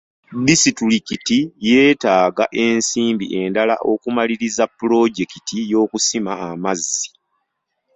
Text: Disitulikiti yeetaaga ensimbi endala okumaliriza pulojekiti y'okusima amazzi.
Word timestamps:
Disitulikiti 0.47 1.37
yeetaaga 1.69 2.45
ensimbi 2.65 3.25
endala 3.41 3.75
okumaliriza 3.91 4.63
pulojekiti 4.77 5.57
y'okusima 5.71 6.31
amazzi. 6.49 7.05